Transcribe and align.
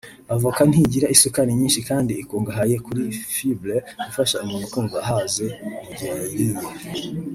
Avoka 0.33 0.61
ntigira 0.69 1.11
isukari 1.15 1.51
nyinshi 1.59 1.79
kandi 1.89 2.13
ikungahaye 2.23 2.75
kuri 2.85 3.01
fibre 3.35 3.75
ifasha 4.09 4.35
umuntu 4.45 4.65
kumva 4.73 4.97
ahaze 5.05 5.45
mu 5.83 5.91
gihe 5.97 6.05
yayiriye 6.19 6.65